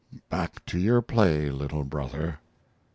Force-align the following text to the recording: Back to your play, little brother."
Back 0.29 0.65
to 0.65 0.79
your 0.79 1.03
play, 1.03 1.51
little 1.51 1.83
brother." 1.83 2.39